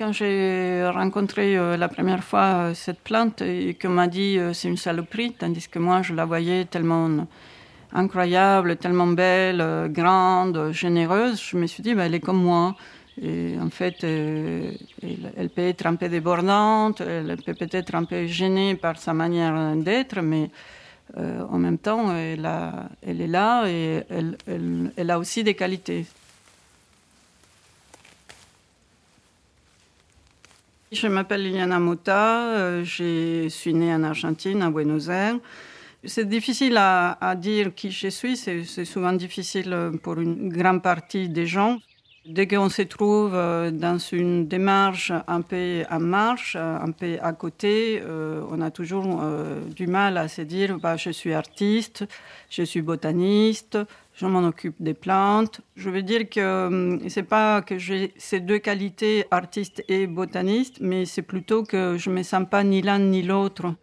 [0.00, 2.40] Quand j'ai rencontré euh, la première fois
[2.70, 6.14] euh, cette plante et qu'on m'a dit euh, c'est une saloperie, tandis que moi je
[6.14, 7.26] la voyais tellement
[7.92, 12.76] incroyable, tellement belle, grande, généreuse, je me suis dit bah, elle est comme moi.
[13.20, 18.76] Et en fait, elle, peut être un peu débordante, elle peut peut-être un peu gênée
[18.76, 20.48] par sa manière d'être, mais
[21.14, 24.04] en même temps, elle, a, elle, est là et
[24.96, 26.06] elle a aussi des qualités.
[30.92, 35.36] Je m'appelle Liliana Mota, euh, je suis née en Argentine, à Buenos Aires.
[36.02, 41.46] C'est difficile à, dire qui je suis, c'est souvent difficile pour une grande partie des
[41.46, 41.78] gens.
[42.26, 47.32] Dès qu'on se trouve euh, dans une démarche un peu en marche, un peu à
[47.32, 49.22] côté, euh, on a toujours
[49.74, 52.06] du mal à se dire bah, je suis artiste,
[52.50, 53.78] je suis botaniste,
[54.14, 55.62] je m'en occupe des plantes.
[55.76, 61.06] Je veux dire que c'est pas que j'ai ces deux qualités, artiste et botaniste, mais
[61.06, 63.74] c'est plutôt que je me sens pas ni l'un ni l'autre.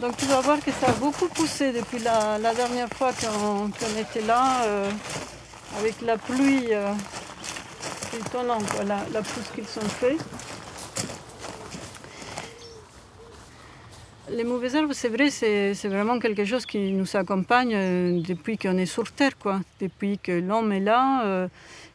[0.00, 3.68] Donc tu vas voir que ça a beaucoup poussé depuis la, dernière fois qu'on
[4.00, 4.62] était là.
[4.64, 4.90] Euh,
[5.78, 6.92] avec la pluie euh,
[8.18, 10.18] étonnant, la, la pousse qu'ils sont faits.
[14.30, 18.78] Les mauvaises herbes, c'est vrai, c'est, vraiment quelque chose qui nous accompagne euh, depuis qu'on
[18.78, 19.60] est sur Terre, quoi.
[19.80, 21.48] Depuis que l'homme est là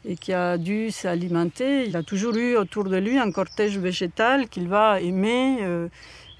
[0.06, 1.86] et qui a dû s'alimenter.
[1.86, 5.88] Il a toujours eu autour de lui un cortège végétal qu'il va aimer,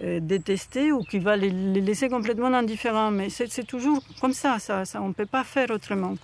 [0.01, 3.11] détester ou qu'il va les, laisser complètement indifférents.
[3.11, 6.15] Mais c'est, toujours comme ça, ça, ça on ne peut pas faire autrement.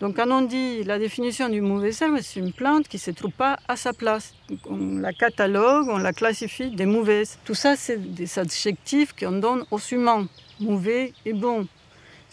[0.00, 3.10] Donc quand on dit la définition du mauvais herbe, c'est une plante qui ne se
[3.10, 4.34] trouve pas à sa place.
[4.66, 7.38] on la catalogue, on la classifie des mauvaises.
[7.44, 10.26] Tout ça, c'est des adjectifs qu'on donne aux humains,
[10.58, 11.66] mauvais et bon.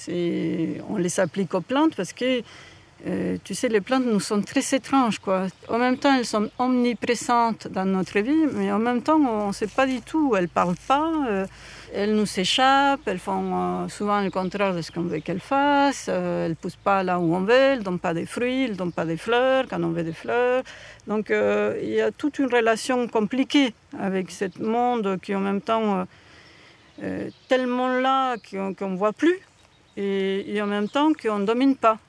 [0.07, 2.41] On les applique aux plantes parce que,
[3.05, 5.19] euh, tu sais, les plantes nous sont très étranges.
[5.19, 5.47] Quoi.
[5.69, 9.53] En même temps, elles sont omniprésentes dans notre vie, mais en même temps, on ne
[9.53, 10.35] sait pas du tout.
[10.35, 11.11] Elles ne parlent pas.
[11.29, 11.45] Euh,
[11.93, 16.09] elles nous échappent, elles font euh, souvent le contraire de ce qu'on veut qu'elles fassent,
[16.09, 18.71] elles ne poussent pas là où on veut, elles ne donnent pas des fruits, elles
[18.71, 20.63] ne donnent pas des fleurs quand on veut des fleurs.
[21.07, 26.05] Donc il y a toute une relation compliquée avec ce monde qui en même temps
[27.47, 29.39] tellement là qu'on ne voit plus
[29.95, 31.99] et, et en même temps qu'on ne domine pas.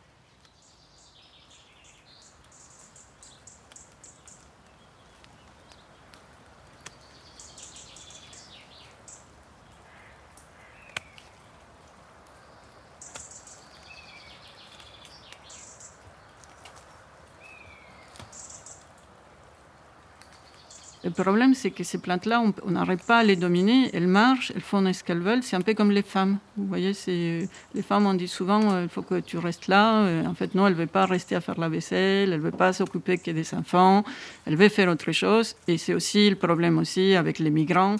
[21.08, 23.88] Le problème, c'est que ces plantes-là, on n'arrive pas à les dominer.
[23.94, 25.42] Elles marchent, elles font ce qu'elles veulent.
[25.42, 26.36] C'est un peu comme les femmes.
[26.58, 30.02] Vous voyez, les femmes, on dit souvent, euh, il faut que tu restes là.
[30.02, 32.30] Euh, en fait, non, elle ne veut pas rester à faire la vaisselle.
[32.34, 34.04] Elle ne veut pas s'occuper que des enfants.
[34.44, 35.56] Elle veut faire autre chose.
[35.66, 37.96] Et c'est aussi le problème aussi avec les migrants.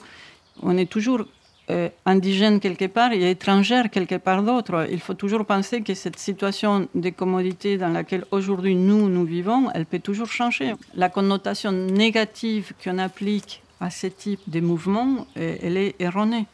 [0.60, 1.24] On est toujours
[1.70, 4.86] euh, indigène quelque part et étrangère quelque part d'autre.
[4.90, 9.70] Il faut toujours penser que cette situation de commodité dans laquelle aujourd'hui nous, nous vivons,
[9.74, 10.74] elle peut toujours changer.
[10.94, 16.46] La connotation négative qu'on applique à ce type de mouvement, euh, elle est erronée.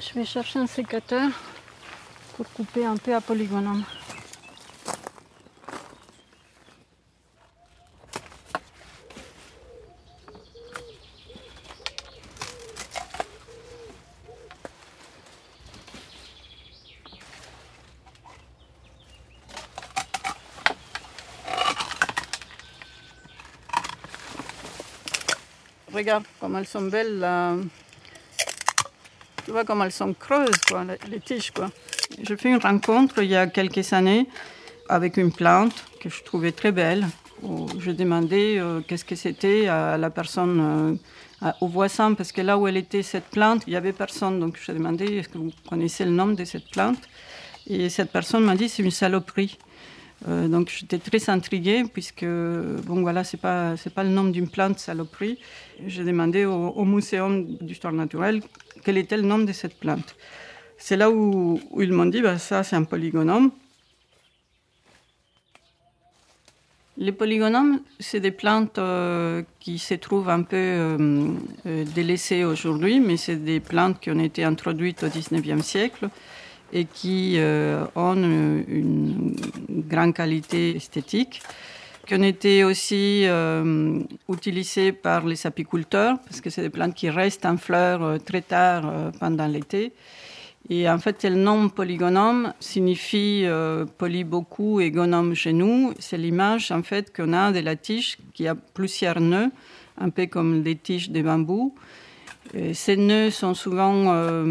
[0.00, 1.30] Je vais chercher un sécateur
[2.36, 3.84] pour couper un peu à polygonome.
[25.94, 27.24] Regarde comme elles sont belles.
[29.44, 31.52] Tu vois comme elles sont creuses, quoi, les tiges.
[31.52, 31.70] Quoi.
[32.20, 34.26] J'ai fait une rencontre il y a quelques années
[34.88, 37.06] avec une plante que je trouvais très belle.
[37.78, 40.98] Je demandais euh, qu'est-ce que c'était à la personne,
[41.42, 44.40] euh, au voisin, parce que là où elle était, cette plante, il n'y avait personne.
[44.40, 46.98] Donc je demandais est-ce que vous connaissez le nom de cette plante?
[47.66, 49.58] Et cette personne m'a dit c'est une saloperie.
[50.26, 54.48] Euh, donc j'étais très intriguée puisque bon voilà c'est pas c'est pas le nom d'une
[54.48, 55.38] plante saloperie.
[55.86, 58.40] J'ai demandé au, au muséum d'histoire naturelle
[58.84, 60.16] quel était le nom de cette plante.
[60.78, 63.50] C'est là où, ils m'ont dit bah, ça c'est un polygonome.
[66.96, 73.16] Les polygonomes, c'est des plantes euh, qui se trouvent un peu euh, délaissées aujourd'hui, mais
[73.16, 76.08] c'est des plantes qui ont été introduites au 19e siècle
[76.74, 79.34] et qui euh, ont une
[79.88, 81.40] grande qualité esthétique.
[82.06, 84.00] qui ont été aussi euh,
[85.02, 88.82] par les apiculteurs, parce que c'est des plantes qui restent en fleurs euh, très tard
[88.86, 89.92] euh, pendant l'été.
[90.70, 93.46] Et en fait, le nom polygonome signifie
[93.98, 95.92] poly beaucoup et gonome chez nous.
[95.98, 99.50] C'est l'image en fait qu'on a de la tige qui a plusieurs nœuds,
[99.98, 101.74] un peu comme des tiges de bambou.
[102.72, 104.44] Ces nœuds sont souvent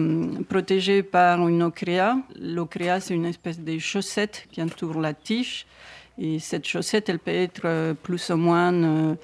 [0.50, 2.18] protégés par une ocréa.
[2.40, 5.66] L'ocréa, c'est une espèce de chaussette qui entoure la tige.
[6.20, 9.16] Et cette chaussette, elle peut être euh, plus ou moins euh,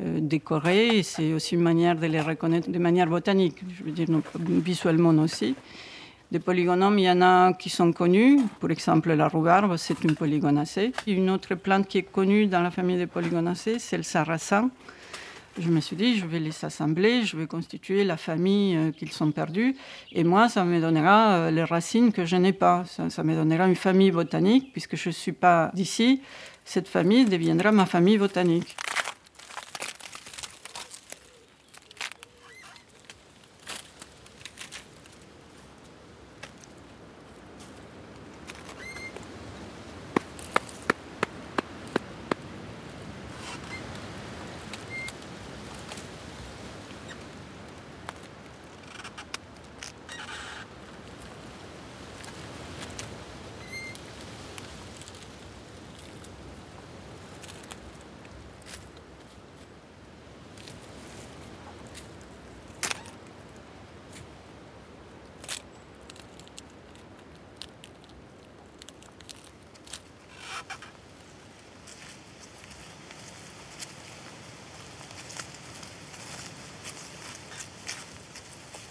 [0.00, 1.02] euh, décorée.
[1.02, 4.08] C'est aussi une manière de les reconnaître de manière botanique, je veux dire
[4.38, 5.54] visuellement aussi.
[6.32, 8.40] Des polygonomes, il y en a qui sont connus.
[8.58, 10.92] Par exemple, la rhubarbe, c'est une polygonacée.
[11.06, 14.70] Une autre plante qui est connue dans la famille des polygonacées, c'est le sarrasin
[15.58, 19.12] je me suis dit, je vais les assembler, je vais constituer la famille euh, qu'ils
[19.12, 19.76] sont perdus.
[20.12, 22.84] Et moi, ça me donnera euh, les racines que je n'ai pas.
[22.86, 26.22] Ça, me donnera une famille botanique, puisque je ne suis pas d'ici.
[26.64, 28.76] Cette famille deviendra ma famille botanique.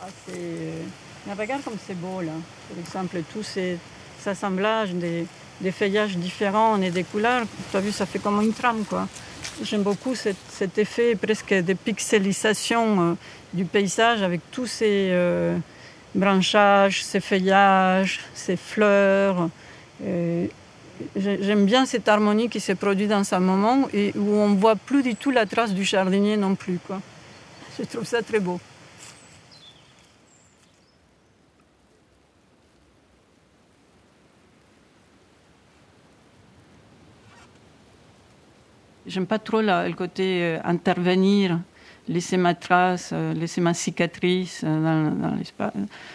[0.04, 0.08] Ah,
[1.28, 2.32] Mais regarde comme c'est beau là.
[2.70, 3.78] Par exemple, tous ces
[4.26, 5.28] assemblages des,
[5.72, 9.08] feuillages différents et des couleurs, tu as vu, ça fait comme une trame quoi.
[9.62, 13.14] J'aime beaucoup cet, effet presque de pixelisation euh,
[13.54, 15.56] du paysage avec tous ces euh,
[16.16, 19.50] branchages, ces feuillages, ces fleurs.
[21.16, 25.04] J'aime bien cette harmonie qui se produit dans ce moment où on ne voit plus
[25.04, 26.80] du tout la trace du jardinier non plus.
[26.88, 27.02] Quoi.
[27.78, 28.60] Je trouve ça très beau.
[39.08, 41.60] J'aime pas trop le côté euh, intervenir,
[42.08, 45.74] laisser ma trace, euh, laisser ma cicatrice euh, dans, l'espace.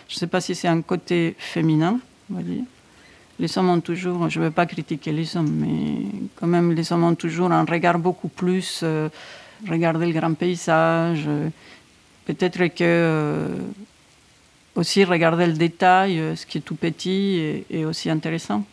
[0.08, 1.98] Je sais pas si c'est un côté féminin,
[2.30, 2.62] on va dire.
[3.40, 6.06] Les hommes ont toujours, je ne veux pas critiquer les hommes, mais
[6.36, 8.82] quand même, les hommes ont toujours un regard beaucoup plus,
[9.68, 11.28] regarder le grand paysage.
[12.24, 13.50] Peut-être que
[14.74, 18.64] aussi regarder le détail, ce qui est tout petit, est aussi intéressant.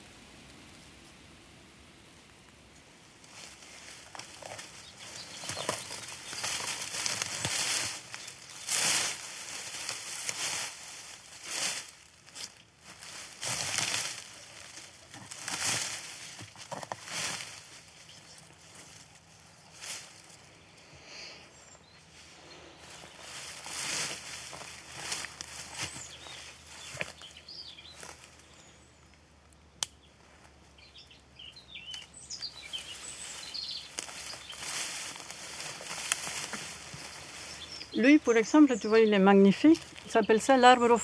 [37.95, 39.79] Lui, par exemple, tu vois, il est magnifique.
[40.05, 40.97] Il s'appelle ça l'arbre au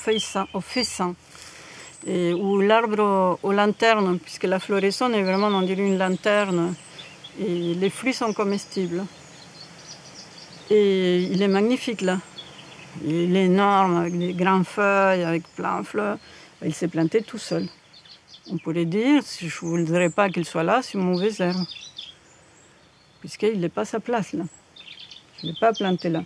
[0.62, 1.15] fessin,
[2.08, 6.74] et, ou l'arbre aux lanternes, puisque la floraison est vraiment, on dirait, une lanterne.
[7.39, 9.05] Et les fruits sont comestibles.
[10.69, 12.19] Et il est magnifique là.
[13.05, 16.17] Il est énorme, avec des grandes feuilles, avec plein de fleurs.
[16.65, 17.67] Il s'est planté tout seul.
[18.51, 21.63] On pourrait dire, je ne voudrais pas qu'il soit là, c'est une mauvaise herbe.
[23.19, 24.43] Puisqu'il n'est pas sa place là.
[25.39, 26.24] Je ne l'ai pas planté là.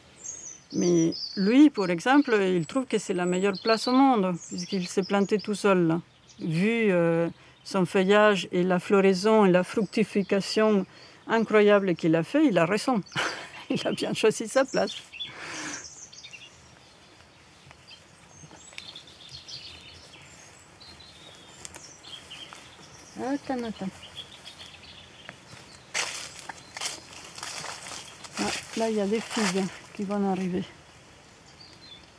[0.76, 5.04] Mais lui, par exemple, il trouve que c'est la meilleure place au monde, puisqu'il s'est
[5.04, 6.00] planté tout seul.
[6.40, 7.30] Vu euh,
[7.64, 10.86] son feuillage et la floraison et la fructification
[11.28, 13.02] incroyable qu'il a fait, il a raison.
[13.70, 14.96] il a bien choisi sa place.
[23.20, 23.90] Attends, attends.
[28.40, 28.44] Ah,
[28.78, 30.64] là, il y a des figues qui vont arriver.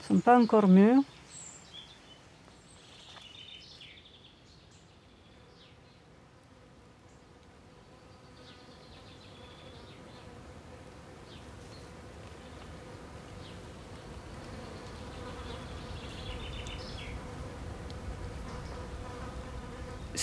[0.09, 1.03] Ils ne sont pas encore mûrs.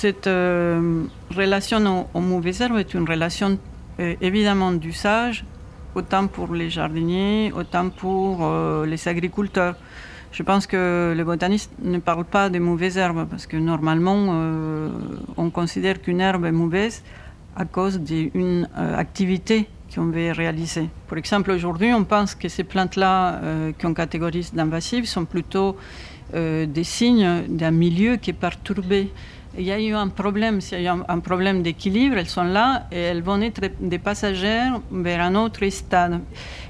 [0.02, 3.60] Cette euh, relation aux, mauvaises herbes est une relation
[4.00, 5.46] euh, évidemment d'usage,
[5.96, 9.76] autant pour les jardiniers, autant pour euh, les agriculteurs.
[10.32, 14.90] Je pense que les botanistes ne parlent pas de mauvaises herbes parce que normalement, euh,
[15.38, 17.04] on considère qu'une herbe est mauvaise
[17.56, 20.88] à cause d'une activité qu'on veut réaliser.
[21.10, 23.42] Par exemple, aujourd'hui, on pense que ces plantes-là
[23.82, 25.76] qu'on catégorise d'invasives sont plutôt
[26.34, 29.12] des signes d'un milieu qui est perturbé
[29.58, 33.22] il y a eu un problème, eu un, problème d'équilibre, elles sont là et elles
[33.22, 36.22] vont être des passagères vers un autre stade.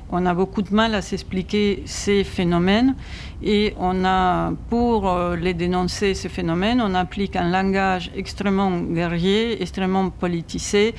[0.10, 2.96] On a beaucoup de mal à s'expliquer ces phénomènes
[3.44, 9.62] et on a, pour euh, les dénoncer, ces phénomènes, on applique un langage extrêmement guerrier,
[9.62, 10.96] extrêmement politisé,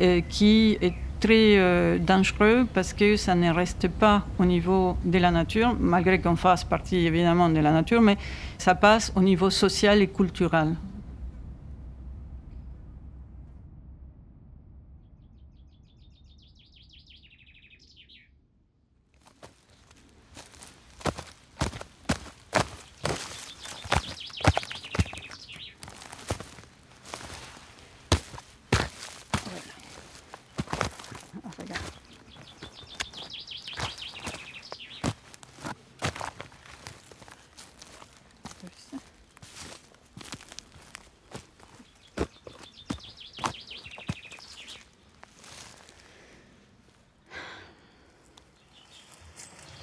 [0.00, 5.18] euh, qui est très euh, dangereux parce que ça ne reste pas au niveau de
[5.18, 8.16] la nature, malgré qu'on fasse partie évidemment de la nature, mais
[8.58, 10.74] ça passe au niveau social et culturel.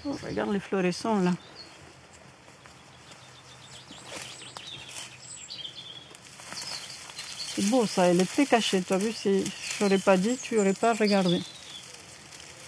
[0.06, 1.32] Regarde les fluorescents là.
[7.56, 8.82] C'est beau ça, elle est très cachée.
[8.82, 11.40] Tu as vu, si je n'aurais pas dit, tu n'aurais pas regardé.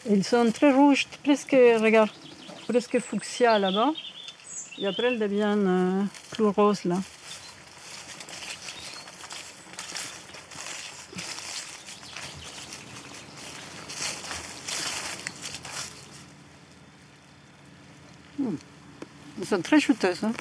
[0.09, 2.11] ils sont très rouges, presque, regarde,
[2.67, 3.91] presque fuchsia là-bas.
[4.77, 6.97] Et après, elles deviennent euh, plus roses là.
[18.39, 20.23] Elles sont très shooteuses.
[20.23, 20.33] Hein.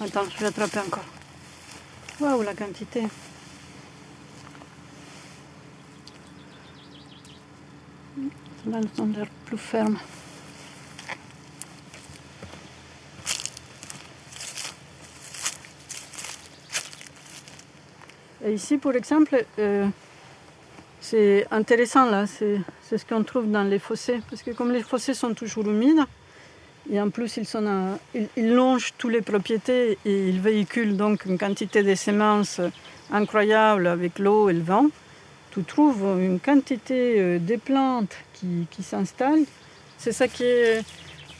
[0.00, 1.04] Attends, je vais attraper encore.
[2.20, 3.02] Waouh, la quantité.
[8.66, 9.12] Là, elles sont
[9.46, 9.98] plus fermes.
[18.44, 19.88] Et ici, pour exemple, euh,
[21.00, 22.62] c'est intéressant là, c'est
[22.98, 26.04] ce qu'on trouve dans les fossés, parce que comme les fossés sont toujours humides,
[26.90, 27.98] et en plus, ils, sont
[28.36, 32.60] longent toutes les propriétés et ils véhiculent donc une quantité de semences
[33.12, 34.86] incroyable avec l'eau et le vent.
[35.50, 39.44] Tu trouves une quantité euh, de plantes qui, s'installent.
[39.98, 40.82] C'est ça qui est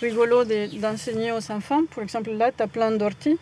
[0.00, 1.82] rigolo d'enseigner aux enfants.
[1.94, 3.38] Par exemple, là, tu as plein d'orties,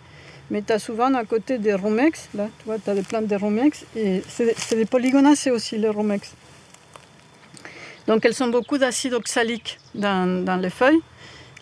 [0.51, 2.29] mais tu as souvent à côté des romex.
[2.35, 3.85] Là, tu vois, tu as des plantes de romex.
[3.97, 6.35] Et c'est des polygonacées aussi, les romex.
[8.07, 11.01] Donc, elles ont beaucoup d'acide oxalique dans les feuilles.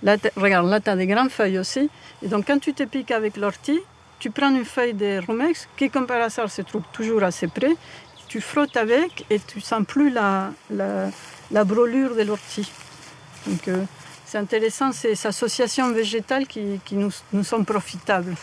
[0.04, 1.88] Là, regarde, là, tu as des grandes feuilles aussi.
[2.22, 3.80] Et donc, quand tu te piques avec l'ortie,
[4.18, 7.74] tu prends une feuille de romex qui, comme par hasard, se trouve toujours assez près.
[8.28, 12.70] Tu frottes avec et tu sens plus la, la, brûlure de l'ortie.
[13.46, 13.82] Donc, euh,
[14.26, 18.34] c'est intéressant, ces associations végétales qui, qui nous, nous, sont profitables.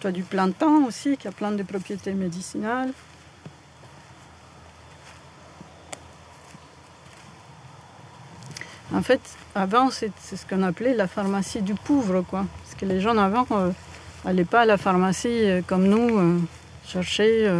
[0.00, 2.92] Tu as du plantain aussi, qui a plein de propriétés médicinales.
[8.94, 9.20] En fait,
[9.54, 12.46] avant, c'est ce qu'on appelait la pharmacie du pauvre, quoi.
[12.62, 13.46] Parce que les gens avant
[14.24, 16.38] n'allaient euh, pas à la pharmacie euh, comme nous, euh,
[16.86, 17.50] chercher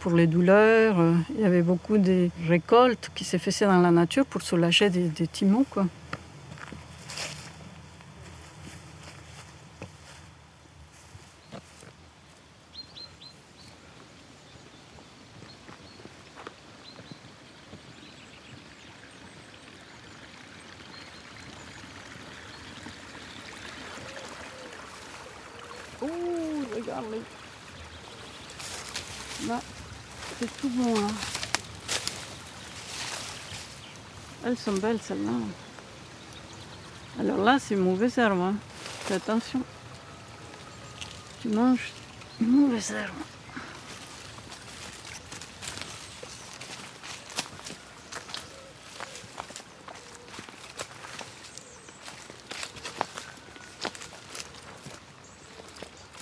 [0.00, 0.96] pour les douleurs.
[1.36, 5.28] Il y avait beaucoup de récoltes qui se dans la nature pour soulager des, des
[5.28, 5.86] timons, quoi.
[26.86, 27.02] Là,
[30.38, 31.08] c'est tout bon là.
[34.44, 35.32] Elles sont belles celles-là.
[37.18, 38.40] Alors là, c'est mauvais herbe.
[38.40, 38.54] Hein.
[39.06, 39.62] Fais attention.
[41.42, 41.90] Tu manges
[42.40, 43.16] mauvais herbe.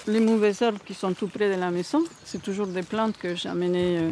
[0.07, 3.35] Les mauvaises herbes qui sont tout près de la maison, c'est toujours des plantes que
[3.35, 3.99] j'ai amenées.
[3.99, 4.11] Euh,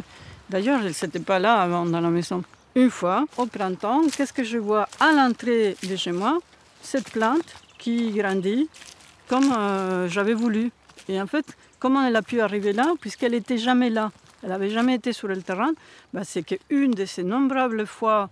[0.49, 2.43] d'ailleurs, elles n'étaient pas là avant dans la maison.
[2.75, 6.39] Une fois, au printemps, qu'est-ce que je vois à l'entrée de chez moi?
[6.81, 7.45] Cette plante
[7.77, 8.67] qui grandit
[9.27, 10.71] comme euh, j'avais voulu.
[11.07, 11.45] Et en fait,
[11.77, 12.93] comment elle a pu arriver là?
[12.99, 14.11] Puisqu'elle n'était jamais là.
[14.41, 15.73] elle n'avait jamais été sur le terrain,
[16.11, 18.29] bah, c'est qu'une de ces nombrables fois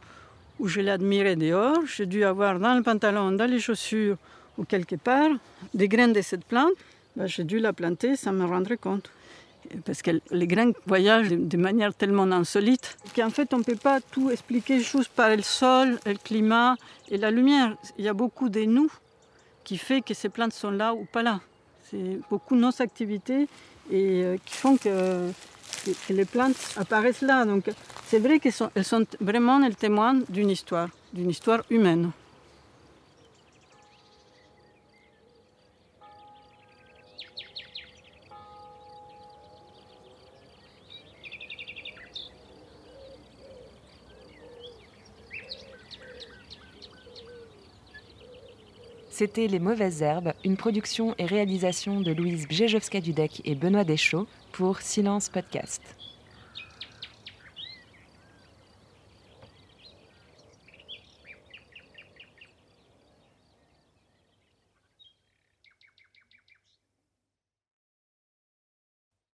[0.60, 4.18] où je l'ai admirée dehors, j'ai dû avoir dans le pantalon, dans les chaussures
[4.58, 5.30] ou quelque part
[5.74, 6.74] des graines de cette plante.
[7.16, 9.10] Bah, j'ai dû la planter sans me rendre compte.
[9.86, 14.02] Parce que les graines voyagent de manière tellement insolite qu'en fait on ne peut pas
[14.02, 16.76] tout expliquer juste par le sol, le climat
[17.10, 17.78] et la lumière.
[17.98, 18.92] Il y a beaucoup de nous
[19.64, 21.42] qui fait que ces plantes sont là ou pas là.
[21.90, 23.48] C'est beaucoup de nos activités
[23.92, 25.32] et euh, qui font que
[26.10, 27.46] les plantes apparaissent là.
[27.46, 27.70] Donc
[28.08, 32.12] c'est vrai qu'elles sont, elles sont vraiment le témoin d'une histoire, d'une histoire humaine.
[49.22, 54.82] C'était Les Mauvaises Herbes, une production et réalisation de Louise Bjejowska-Dudek et Benoît Deschaux pour
[54.82, 56.01] Silence Podcast.